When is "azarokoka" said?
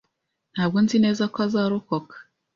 1.47-2.15